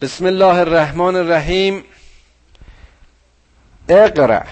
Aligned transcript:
بسم 0.00 0.26
الله 0.26 0.58
الرحمن 0.58 1.16
الرحیم. 1.16 1.84
اقرع 3.88 4.46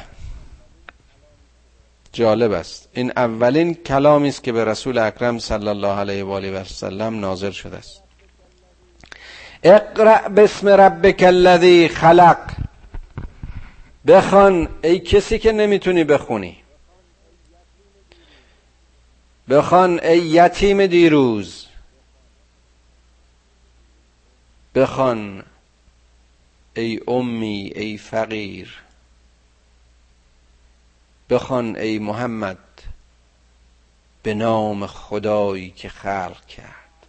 جالب 2.13 2.53
است. 2.53 2.89
این 2.93 3.13
اولین 3.17 3.75
کلامی 3.75 4.29
است 4.29 4.45
که 4.45 4.53
به 4.53 4.65
رسول 4.65 4.99
اکرم 4.99 5.39
صلی 5.39 5.69
الله 5.69 5.89
علیه 5.89 6.25
و 6.25 6.31
آله 6.31 6.61
و 6.61 6.65
سلم 6.65 7.21
نازل 7.21 7.51
شده 7.51 7.77
است. 7.77 8.03
اقرع 9.63 10.29
بسم 10.29 10.69
ربک 10.69 11.23
الذی 11.23 11.89
خلق. 11.89 12.39
بخوان 14.07 14.69
ای 14.83 14.99
کسی 14.99 15.39
که 15.39 15.53
نمی‌تونی 15.53 16.05
بخونی. 16.05 16.57
بخوان 19.51 20.01
ای 20.01 20.19
یتیم 20.19 20.87
دیروز. 20.87 21.67
بخوان 24.77 25.45
ای 26.75 27.01
امی 27.09 27.73
ای 27.75 27.99
فقیر. 27.99 28.83
بخوان 31.31 31.77
ای 31.77 31.99
محمد 31.99 32.59
به 34.23 34.35
نام 34.35 34.87
خدایی 34.87 35.71
که 35.71 35.89
خلق 35.89 36.47
کرد. 36.47 37.07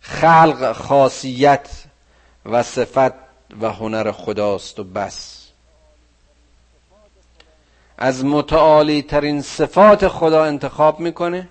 خلق 0.00 0.72
خاصیت 0.72 1.84
و 2.44 2.62
صفت 2.62 3.12
و 3.60 3.72
هنر 3.72 4.12
خداست 4.12 4.78
و 4.78 4.84
بس. 4.84 5.46
از 7.98 8.24
متعالی 8.24 9.02
ترین 9.02 9.42
صفات 9.42 10.08
خدا 10.08 10.44
انتخاب 10.44 11.00
می‌کنه. 11.00 11.48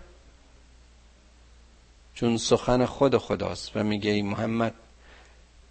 چون 2.22 2.38
سخن 2.38 2.86
خود 2.86 3.18
خداست 3.18 3.72
و 3.76 3.84
میگه 3.84 4.12
ای 4.12 4.22
محمد 4.22 4.74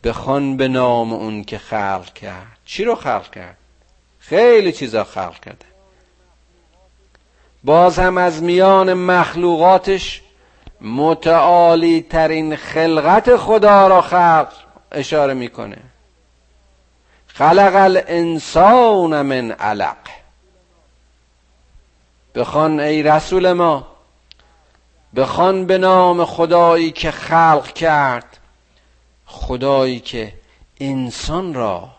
بخوان 0.04 0.56
به 0.56 0.68
نام 0.68 1.12
اون 1.12 1.44
که 1.44 1.58
خلق 1.58 2.12
کرد. 2.12 2.58
چی 2.64 2.84
رو 2.84 2.94
خلق 2.94 3.30
کرد؟ 3.30 3.56
خیلی 4.18 4.72
چیزا 4.72 5.04
خلق 5.04 5.40
کرده. 5.40 5.66
باز 7.64 7.98
هم 7.98 8.18
از 8.18 8.42
میان 8.42 8.94
مخلوقاتش 8.94 10.22
متعالی 10.80 12.06
ترین 12.10 12.56
خلقت 12.56 13.36
خدا 13.36 13.88
را 13.88 14.02
خلق 14.02 14.52
اشاره 14.92 15.34
می‌کنه. 15.34 15.78
خلق 17.26 17.72
الانسان 17.74 19.22
من 19.22 19.50
علق. 19.50 19.96
بخوان 22.34 22.80
ای 22.80 23.02
رسول 23.02 23.52
ما 23.52 23.99
بخوان 25.16 25.66
به 25.66 25.78
نام 25.78 26.24
خدایی 26.24 26.90
که 26.90 27.10
خلق 27.10 27.72
کرد 27.72 28.38
خدایی 29.26 30.00
که 30.00 30.34
انسان 30.80 31.54
را 31.54 31.90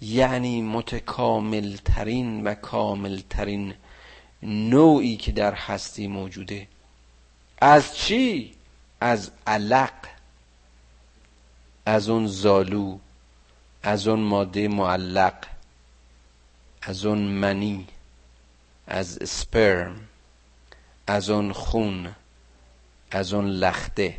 یعنی 0.00 0.62
متکامل 0.62 1.76
ترین 1.76 2.44
و 2.44 2.54
کامل 2.54 3.20
ترین 3.30 3.74
نوعی 4.42 5.16
که 5.16 5.32
در 5.32 5.54
هستی 5.54 6.06
موجوده 6.06 6.68
از 7.60 7.96
چی؟ 7.96 8.54
از 9.00 9.30
علق 9.46 9.92
از 11.86 12.08
اون 12.08 12.26
زالو 12.26 12.98
از 13.82 14.08
اون 14.08 14.20
ماده 14.20 14.68
معلق 14.68 15.34
از 16.82 17.04
اون 17.04 17.18
منی 17.18 17.86
از 18.86 19.18
سپرم 19.24 20.09
از 21.10 21.30
اون 21.30 21.52
خون 21.52 22.14
از 23.10 23.32
اون 23.32 23.46
لخته. 23.46 24.16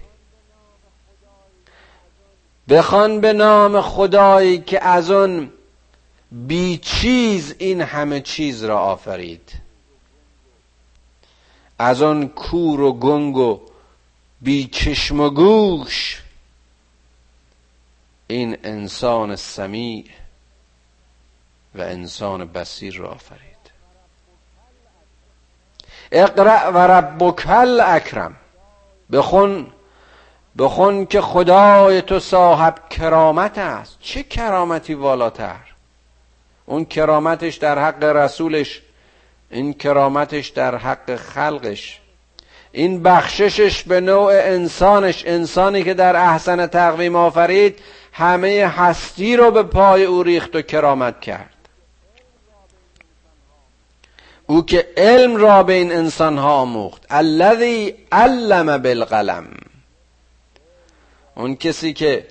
بخوان 2.69 3.21
به 3.21 3.33
نام 3.33 3.81
خدایی 3.81 4.57
که 4.61 4.83
از 4.83 5.11
اون 5.11 5.51
بی 6.31 6.77
چیز 6.77 7.55
این 7.59 7.81
همه 7.81 8.21
چیز 8.21 8.63
را 8.63 8.79
آفرید. 8.79 9.51
از 11.79 12.01
آن 12.01 12.27
کور 12.27 12.81
و 12.81 12.93
گنگ 12.93 13.37
و 13.37 13.61
بی 14.41 14.67
چشم 14.67 15.19
و 15.19 15.29
گوش. 15.29 16.23
این 18.27 18.57
انسان 18.63 19.35
سمیع 19.35 20.05
و 21.75 21.81
انسان 21.81 22.51
بسیر 22.51 22.95
را 22.95 23.09
آفرید. 23.09 23.50
اقرأ 26.11 26.71
و 26.71 26.77
ربک 26.77 27.47
اکرم 27.85 28.35
بخون 29.11 29.67
بخون 30.57 31.05
که 31.05 31.21
خدای 31.21 32.01
تو 32.01 32.19
صاحب 32.19 32.75
کرامت 32.89 33.57
است. 33.57 33.97
چه 33.99 34.23
کرامتی 34.23 34.93
والاتر؟ 34.93 35.55
اون 36.65 36.85
کرامتش 36.85 37.55
در 37.55 37.79
حق 37.79 38.03
رسولش 38.03 38.81
این 39.49 39.73
کرامتش 39.73 40.47
در 40.47 40.75
حق 40.75 41.15
خلقش. 41.15 41.99
این 42.71 43.03
بخششش 43.03 43.83
به 43.83 44.01
نوع 44.01 44.31
انسانش. 44.33 45.23
انسانی 45.25 45.83
که 45.83 45.93
در 45.93 46.15
احسن 46.15 46.67
تقویم 46.67 47.15
آفرید 47.15 47.79
همه 48.13 48.73
هستی 48.77 49.35
رو 49.35 49.51
به 49.51 49.63
پای 49.63 50.03
او 50.03 50.23
ریخت 50.23 50.55
و 50.55 50.61
کرامت 50.61 51.21
کرد. 51.21 51.60
او 54.51 54.65
که 54.65 54.87
علم 54.97 55.35
را 55.35 55.63
به 55.63 55.73
این 55.73 55.91
انسان 55.91 56.37
ها 56.37 56.53
آموخت. 56.53 57.05
الذی 57.09 57.95
علم 58.11 58.77
بالقلم. 58.77 59.47
اون 61.35 61.55
کسی 61.55 61.93
که 61.93 62.27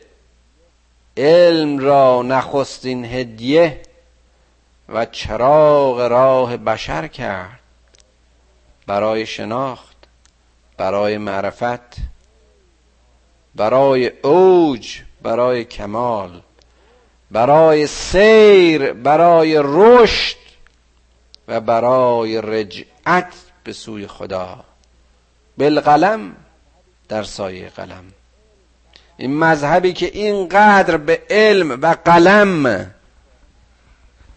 علم 1.16 1.78
را 1.78 2.22
نخستین 2.22 3.04
هدیه 3.04 3.80
و 4.88 5.06
چراغ 5.06 6.00
راه 6.00 6.56
بشر 6.56 7.06
کرد. 7.06 7.60
برای 8.86 9.26
شناخت 9.26 9.96
برای 10.76 11.18
معرفت 11.18 11.96
برای 13.54 14.06
اوج 14.22 15.00
برای 15.22 15.64
کمال 15.64 16.40
برای 17.30 17.86
سیر 17.86 18.92
برای 18.92 19.60
رشد. 19.64 20.49
و 21.50 21.60
برای 21.60 22.40
رجعت 22.40 23.34
به 23.64 23.72
سوی 23.72 24.06
خدا. 24.06 24.64
بالقلم 25.58 26.36
در 27.08 27.22
سایه 27.22 27.68
قلم. 27.68 28.04
این 29.16 29.38
مذهبی 29.38 29.92
که 29.92 30.06
اینقدر 30.06 30.96
به 30.96 31.22
علم 31.30 31.70
و 31.82 31.96
قلم 32.04 32.90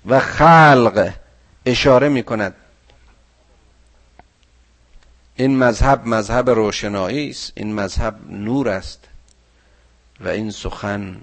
و 0.06 0.20
خلق 0.20 1.14
اشاره 1.66 2.10
می 2.10 2.24
کند 2.24 2.56
این 5.36 5.58
مذهب 5.58 6.08
مذهب 6.08 6.50
روشنایی 6.50 7.30
است 7.30 7.52
این 7.56 7.74
مذهب 7.74 8.16
نور 8.30 8.70
است 8.70 9.08
و 10.20 10.28
این 10.28 10.52
سخن 10.52 11.22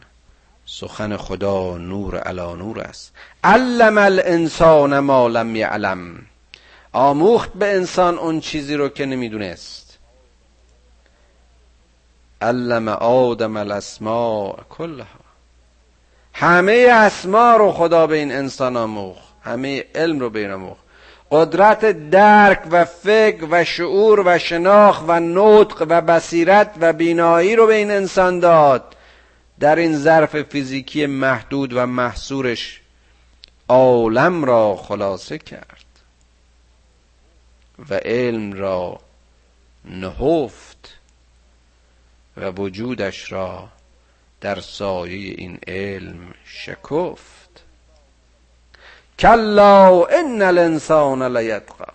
سخن 0.73 1.17
خدا 1.17 1.77
نور 1.77 2.19
علا 2.19 2.55
نور 2.55 2.81
است. 2.81 3.13
علم 3.45 3.99
الانسان 3.99 4.99
ما 4.99 5.29
لم 5.29 5.57
یعلم. 5.57 6.19
آموخت 6.93 7.53
به 7.53 7.75
انسان 7.75 8.19
اون 8.19 8.41
چیزی 8.41 8.75
رو 8.75 8.89
که 8.89 9.07
نمی‌دونست. 9.07 9.99
علم 12.43 12.89
آدم 12.89 13.57
الاسماء 13.57 14.57
کلها. 14.69 15.07
همه 16.35 16.89
اسما 16.93 17.57
رو 17.57 17.73
خدا 17.73 18.07
به 18.07 18.17
این 18.17 18.33
انسان 18.33 18.77
آموخت. 18.77 19.29
همه 19.43 19.85
علم 19.95 20.21
رو 20.21 20.31
به 20.31 20.39
این 20.39 20.51
آموخت. 20.51 20.83
قدرت 21.31 22.11
درک 22.11 22.63
و 22.71 22.85
فکر 22.85 23.47
و 23.51 23.65
شعور 23.65 24.23
و 24.25 24.39
شناخت 24.39 25.05
و 25.09 25.21
نطق 25.21 25.87
و 25.89 26.01
بصیرت 26.01 26.75
و 26.81 26.93
بینایی 26.93 27.57
رو 27.57 27.67
به 27.67 27.75
این 27.75 27.91
انسان 27.91 28.41
داد. 28.41 28.97
در 29.61 29.77
این 29.77 29.99
ظرف 29.99 30.43
فیزیکی 30.43 31.07
محدود 31.07 31.73
و 31.73 31.87
محصورش 31.87 32.81
عالم 33.69 34.45
را 34.45 34.77
خلاصه 34.77 35.39
کرد 35.39 35.87
و 37.89 37.95
علم 37.95 38.53
را 38.53 39.01
نهفت 39.85 40.99
و 42.37 42.51
وجودش 42.51 43.33
را 43.33 43.69
در 44.41 44.61
سایه 44.61 45.35
این 45.39 45.59
علم 45.67 46.35
شکفت. 46.45 47.65
کلا 49.19 50.05
ان 50.05 50.43
الانسان 50.43 51.37
لیطغى 51.37 51.93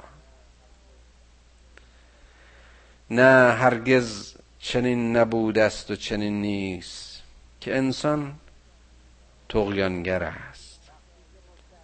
نه 3.10 3.52
هرگز 3.52 4.34
چنین 4.60 5.18
نبود 5.18 5.58
است 5.58 5.92
و 5.92 5.96
چنین 5.96 6.42
نیست. 6.42 7.15
که 7.66 7.78
انسان 7.78 8.34
تغیانگر 9.50 10.24
است. 10.24 10.80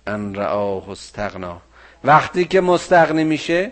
ان 0.08 0.36
رآه 0.36 0.90
استغنا. 0.90 1.62
وقتی 2.04 2.46
که 2.46 2.62
مستغنی 2.62 3.24
میشه 3.24 3.72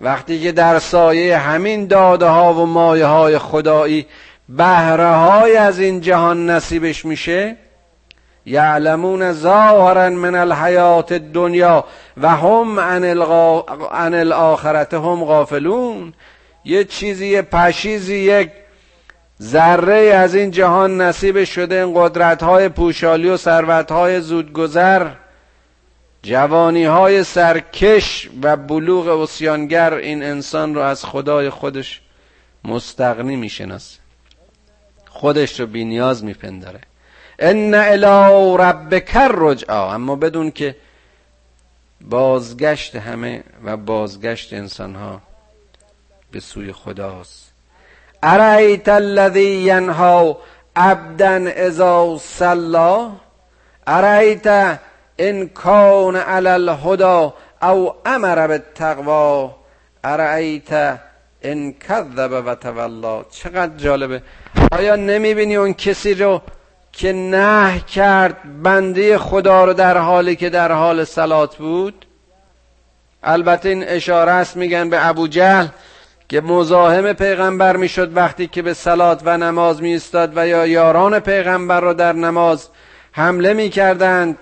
وقتی 0.00 0.40
که 0.40 0.52
در 0.52 0.78
سایه 0.78 1.38
همین 1.38 1.86
داده 1.86 2.26
ها 2.26 2.54
و 2.54 2.66
مایه 2.66 3.06
های 3.06 3.38
خدایی 3.38 4.06
بهره 4.48 5.14
های 5.14 5.56
از 5.56 5.78
این 5.78 6.00
جهان 6.00 6.50
نصیبش 6.50 7.04
میشه 7.04 7.56
یعلمون 8.46 9.32
ظاهرا 9.32 10.10
من 10.10 10.34
الحیات 10.34 11.12
دنیا 11.12 11.84
و 12.16 12.28
هم 12.28 12.80
عن, 12.80 13.04
الغا... 13.04 13.60
عن 13.92 14.14
الاخرت 14.14 14.94
هم 14.94 15.24
غافلون. 15.24 16.14
یه 16.64 16.84
چیزی 16.84 17.42
پشیزی 17.42 18.16
یک 18.16 18.50
ذره 19.42 20.14
از 20.14 20.34
این 20.34 20.50
جهان 20.50 21.00
نصیب 21.00 21.44
شده 21.44 21.84
این 21.84 21.94
قدرت 21.94 22.42
های 22.42 22.68
پوشالی 22.68 23.28
و 23.28 23.36
ثروت 23.36 23.92
های 23.92 24.20
زودگذر 24.20 25.10
جوانی 26.22 26.84
های 26.84 27.24
سرکش 27.24 28.28
و 28.42 28.56
بلوغ 28.56 29.08
اسیانگر 29.08 29.94
این 29.94 30.22
انسان 30.22 30.74
رو 30.74 30.80
از 30.80 31.04
خدای 31.04 31.50
خودش 31.50 32.00
مستغنی 32.64 33.36
می‌شناسه. 33.36 33.98
خودش 35.08 35.60
رو 35.60 35.66
بینیاز 35.66 36.24
میپنداره. 36.24 36.80
ان 37.38 37.74
الی 37.74 38.56
ربک 38.58 39.16
رجعا 39.16 39.94
اما 39.94 40.16
بدون 40.16 40.50
که 40.50 40.76
بازگشت 42.00 42.96
همه 42.96 43.44
و 43.64 43.76
بازگشت 43.76 44.52
انسان 44.52 44.94
ها 44.94 45.22
به 46.30 46.40
سوی 46.40 46.72
خداست. 46.72 47.51
ارایت 48.22 48.88
الذی 48.88 49.70
ینها 49.70 50.38
عبدا 50.76 51.50
اذا 51.56 52.18
صلا 52.18 53.10
ارایت 53.86 54.78
ان 55.18 55.48
کان 55.48 56.16
علی 56.16 56.48
الهدى 56.48 57.32
او 57.62 57.94
امر 58.06 58.46
بالتقوا 58.46 59.50
ارایت 60.04 60.98
ان 61.42 61.72
کذب 61.72 62.42
و 62.46 62.54
تولا 62.54 63.24
چقدر 63.30 63.76
جالبه. 63.76 64.22
آیا 64.72 64.96
نمی‌بینی 64.96 65.56
اون 65.56 65.74
کسی 65.74 66.14
رو 66.14 66.42
که 66.92 67.12
نه 67.12 67.80
کرد 67.80 68.62
بنده 68.62 69.18
خدا 69.18 69.64
رو 69.64 69.72
در 69.72 69.98
حالی 69.98 70.36
که 70.36 70.50
در 70.50 70.72
حال 70.72 71.04
سلات 71.04 71.56
بود؟ 71.56 72.06
البته 73.22 73.68
این 73.68 73.84
اشاره 73.84 74.32
است 74.32 74.56
میگن 74.56 74.90
به 74.90 75.08
ابو 75.08 75.28
جهل. 75.28 75.66
که 76.32 76.40
مزاحم 76.40 77.12
پیغمبر 77.12 77.76
می‌شد 77.76 78.16
وقتی 78.16 78.46
که 78.46 78.62
به 78.62 78.74
سلات 78.74 79.22
و 79.24 79.38
نماز 79.38 79.82
می 79.82 80.00
و 80.14 80.48
یا 80.48 80.66
یاران 80.66 81.18
پیغمبر 81.18 81.80
را 81.80 81.92
در 81.92 82.12
نماز 82.12 82.68
حمله 83.12 83.52
می‌کردند 83.52 84.38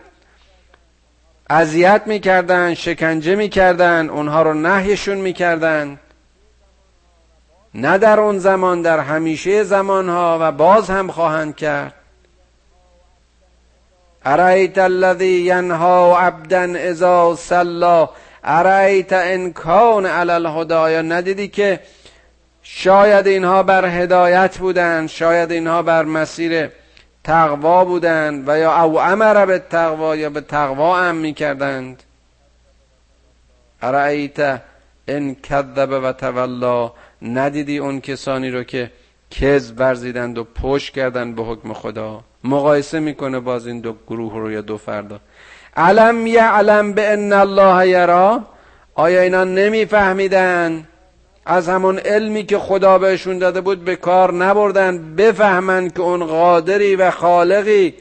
اذیت 1.51 2.03
می‌کردند 2.07 2.75
شکنجه 2.75 3.35
می‌کردند 3.35 4.11
اونها 4.11 4.43
رو 4.43 4.55
نهیشون 4.55 5.19
می‌کردند. 5.19 6.01
نه 7.75 7.99
در 7.99 8.21
اون 8.21 8.39
زمان 8.39 8.83
در 8.83 8.99
همیشه 8.99 9.63
زمانها 9.63 10.39
و 10.41 10.53
باز 10.53 10.91
هم 10.91 11.11
خواهند 11.11 11.57
کرد. 11.57 11.95
ارایت 14.25 14.79
الذی 14.79 15.41
ینها 15.41 16.19
عبدا 16.19 16.73
اذا 16.77 17.37
صلا 17.37 18.09
ارایت 18.45 19.13
ان 19.13 19.53
کان 19.53 20.07
علی 20.07 20.31
الهدى؟ 20.31 21.09
ندیدی 21.09 21.49
که 21.49 21.81
شاید 22.63 23.27
اینها 23.27 23.63
بر 23.63 24.03
هدایت 24.03 24.59
بودند 24.59 25.09
شاید 25.09 25.53
اینها 25.53 25.83
بر 25.83 26.05
مسیر 26.05 26.71
تقوا 27.25 27.85
بودند 27.85 28.49
و 28.49 28.59
یا 28.59 28.83
او 28.83 29.01
امر 29.01 29.47
به 29.47 29.59
تقوا 29.59 30.17
یا 30.17 30.31
به 30.31 30.41
تقوا 30.41 30.99
ام 30.99 31.15
می‌کردند. 31.15 32.03
ارایت 33.83 34.61
ان 35.09 35.35
کذب 35.35 36.01
و 36.03 36.13
تولا 36.13 36.93
ندیدی 37.23 37.79
اون 37.79 38.01
کسانی 38.01 38.51
رو 38.51 38.63
که 38.63 38.91
کذب 39.31 39.81
ورزیدند 39.81 40.39
و 40.39 40.45
پشت 40.45 40.95
کردند 40.95 41.37
به 41.37 41.43
حکم 41.43 41.73
خدا؟ 41.73 42.21
مقایسه 42.45 43.01
می‌کنه 43.01 43.41
باز 43.41 43.67
این 43.67 43.81
دو 43.81 43.95
گروه 44.07 44.35
رو 44.35 44.51
یا 44.53 44.61
دو 44.61 44.77
فردا. 44.77 45.21
علم 45.77 46.27
یعلم 46.27 46.93
به 46.93 47.13
ان 47.13 47.33
الله 47.33 47.89
یرا 47.89 48.41
آیا 48.95 49.21
اینا 49.21 49.45
نمیفهمیدن؟ 49.45 50.87
از 51.47 51.69
همون 51.69 51.99
علمی 51.99 52.45
که 52.45 52.59
خدا 52.59 52.99
بهشون 52.99 53.39
داده 53.39 53.61
بود 53.61 53.85
به 53.85 53.97
کار 53.97 54.33
نبردن 54.35 55.17
بفهمن 55.17 55.89
که 55.89 56.01
اون 56.01 56.27
قادری 56.27 56.97
و 56.97 57.11
خالقی 57.11 57.95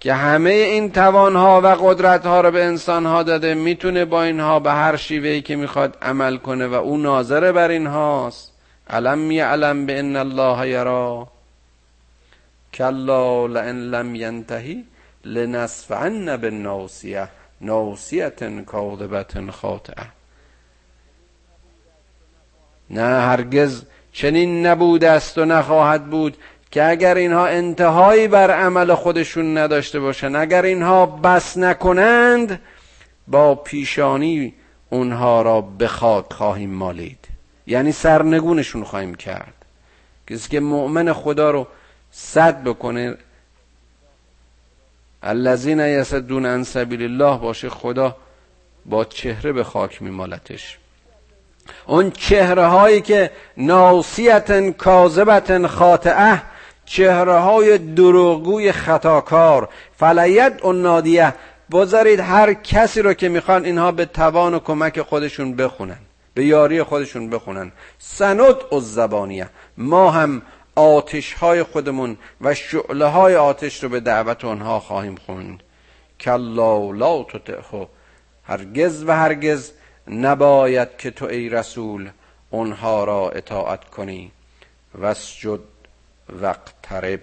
که 0.00 0.14
همه 0.14 0.50
این 0.50 0.92
توانها 0.92 1.60
و 1.60 1.66
قدرتها 1.66 2.40
رو 2.40 2.50
به 2.50 2.64
انسانها 2.64 3.22
داده 3.22 3.54
می‌تونه 3.54 4.04
با 4.04 4.22
اینها 4.22 4.60
به 4.60 4.72
هر 4.72 4.96
شیوهی 4.96 5.42
که 5.42 5.56
می‌خواد 5.56 5.98
عمل 6.02 6.36
کنه 6.36 6.66
و 6.66 6.74
او 6.74 6.96
ناظر 6.96 7.52
بر 7.52 7.68
اینهاست. 7.68 8.52
علم 8.90 9.30
یعلم 9.30 9.86
به 9.86 9.98
ان 9.98 10.16
الله 10.16 10.68
یرا 10.68 11.28
کلا 12.74 13.46
لئن 13.46 13.76
لم 13.76 14.14
ینتهی. 14.14 14.84
لنصفعن 15.28 16.36
بالناصیه 16.36 17.28
ناصیت 17.60 18.64
کاذبت 18.64 19.50
خاطئه. 19.50 20.06
نه 22.90 23.02
هرگز 23.02 23.82
چنین 24.12 24.66
نبوده 24.66 25.10
است 25.10 25.38
و 25.38 25.44
نخواهد 25.44 26.10
بود 26.10 26.36
که 26.70 26.84
اگر 26.84 27.14
اینها 27.14 27.46
انتهایی 27.46 28.28
بر 28.28 28.50
عمل 28.50 28.94
خودشون 28.94 29.58
نداشته 29.58 30.00
باشند 30.00 30.36
اگر 30.36 30.62
اینها 30.62 31.06
بس 31.06 31.56
نکنند 31.56 32.60
با 33.28 33.54
پیشانی 33.54 34.54
اونها 34.90 35.42
را 35.42 35.60
به 35.60 35.88
خاک 35.88 36.32
خواهیم 36.32 36.70
مالید. 36.70 37.28
یعنی 37.66 37.92
سرنگونشون 37.92 38.84
خواهیم 38.84 39.14
کرد. 39.14 39.54
کسی 40.30 40.48
که 40.48 40.60
مؤمن 40.60 41.12
خدا 41.12 41.50
رو 41.50 41.66
صد 42.10 42.62
بکنه 42.62 43.16
الذین 45.22 45.80
یصدون 45.80 46.46
عن 46.46 46.64
سبیل 46.64 47.02
الله 47.02 47.38
باشه 47.38 47.68
خدا 47.68 48.16
با 48.86 49.04
چهره 49.04 49.52
به 49.52 49.64
خاک 49.64 50.02
میمالتش. 50.02 50.78
اون 51.86 52.10
چهره 52.10 52.66
هایی 52.66 53.00
که 53.00 53.30
ناسیت 53.56 54.76
کاذبت 54.76 55.66
خاطئه 55.66 56.42
چهره 56.84 57.38
های 57.38 57.78
دروغگوی 57.78 58.72
خطاکار. 58.72 59.68
فلیت 59.96 60.52
اون 60.62 60.82
نادیه 60.82 61.34
بذارید 61.72 62.20
هر 62.20 62.54
کسی 62.54 63.02
رو 63.02 63.14
که 63.14 63.28
می‌خوان 63.28 63.64
اینها 63.64 63.92
به 63.92 64.04
توان 64.04 64.54
و 64.54 64.58
کمک 64.58 65.02
خودشون 65.02 65.56
بخونن 65.56 65.98
به 66.34 66.44
یاری 66.44 66.82
خودشون 66.82 67.30
بخونن. 67.30 67.72
سند 67.98 68.56
الزبانیه. 68.72 69.48
ما 69.76 70.10
هم 70.10 70.42
آتش 70.78 71.32
های 71.32 71.62
خودمون 71.62 72.18
و 72.40 72.54
شعله 72.54 73.06
های 73.06 73.36
آتش 73.36 73.82
رو 73.82 73.88
به 73.88 74.00
دعوت 74.00 74.44
آنها 74.44 74.80
خواهیم 74.80 75.16
خوند. 75.26 75.62
کلا 76.20 76.90
لا 76.90 77.22
تطعه. 77.22 77.88
هرگز 78.44 79.04
و 79.06 79.16
هرگز 79.16 79.72
نباید 80.08 80.96
که 80.98 81.10
تو 81.10 81.24
ای 81.24 81.48
رسول 81.48 82.10
اونها 82.50 83.04
را 83.04 83.30
اطاعت 83.30 83.84
کنی. 83.84 84.32
وسجد 85.00 85.60
وقترب 86.28 87.20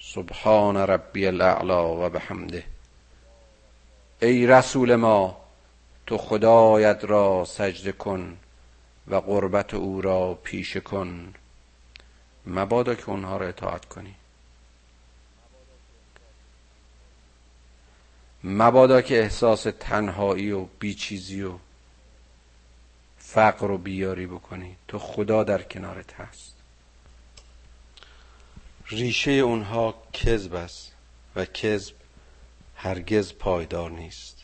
سبحان 0.00 0.76
ربی 0.76 1.26
الاعلا 1.26 2.06
و 2.06 2.08
بحمده. 2.08 2.62
ای 4.22 4.46
رسول 4.46 4.94
ما 4.94 5.40
تو 6.06 6.18
خدایت 6.18 7.00
را 7.02 7.44
سجده 7.44 7.92
کن 7.92 8.36
و 9.06 9.16
قربت 9.16 9.74
او 9.74 10.00
را 10.00 10.38
پیشه 10.42 10.80
کن. 10.80 11.34
مبادا 12.48 12.94
که 12.94 13.08
اونها 13.08 13.36
را 13.36 13.48
اطاعت 13.48 13.84
کنی. 13.84 14.14
مبادا 18.44 19.02
که 19.02 19.20
احساس 19.20 19.66
تنهایی 19.80 20.50
و 20.50 20.64
بیچیزی 20.78 21.42
و 21.42 21.58
فقر 23.18 23.70
و 23.70 23.78
بیاری 23.78 24.26
بکنی. 24.26 24.76
تو 24.88 24.98
خدا 24.98 25.44
در 25.44 25.62
کنارت 25.62 26.12
هست. 26.12 26.54
ریشه 28.86 29.30
اونها 29.30 30.02
کذب 30.12 30.54
است 30.54 30.92
و 31.36 31.44
کذب 31.44 31.94
هرگز 32.76 33.32
پایدار 33.32 33.90
نیست. 33.90 34.37